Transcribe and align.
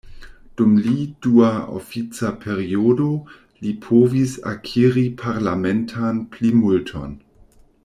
Dum 0.59 0.71
li 0.85 0.93
dua 1.25 1.49
ofica 1.79 2.31
periodo, 2.45 3.09
li 3.67 3.75
povis 3.85 4.33
akiri 4.53 5.05
parlamentan 5.23 6.25
plimulton. 6.35 7.17